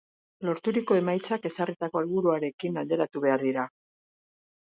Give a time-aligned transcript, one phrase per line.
[0.47, 3.67] Lorturiko emaitzak, ezarritako helburuarekin alderatu behar dira.